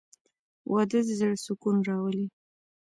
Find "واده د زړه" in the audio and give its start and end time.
0.71-1.35